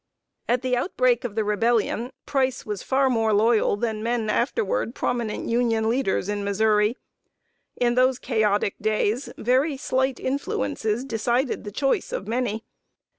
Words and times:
At 0.49 0.63
the 0.63 0.75
outbreak 0.75 1.23
of 1.23 1.35
the 1.35 1.43
Rebellion, 1.43 2.11
Price 2.25 2.65
was 2.65 2.81
far 2.81 3.07
more 3.07 3.33
loyal 3.33 3.77
than 3.77 4.01
men 4.01 4.31
afterward 4.31 4.95
prominent 4.95 5.47
Union 5.47 5.87
leaders 5.87 6.27
in 6.27 6.43
Missouri. 6.43 6.97
In 7.75 7.93
those 7.93 8.17
chaotic 8.17 8.73
days, 8.81 9.29
very 9.37 9.77
slight 9.77 10.19
influences 10.19 11.05
decided 11.05 11.65
the 11.65 11.71
choice 11.71 12.11
of 12.11 12.27
many. 12.27 12.65